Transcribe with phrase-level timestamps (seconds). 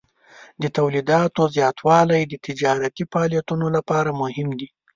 [0.61, 4.67] د تولیداتو زیاتوالی د تجارتي فعالیتونو لپاره مهم دی.